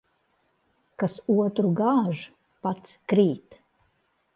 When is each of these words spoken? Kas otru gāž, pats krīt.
Kas 1.03 1.19
otru 1.35 1.75
gāž, 1.83 2.25
pats 2.67 3.01
krīt. 3.15 3.63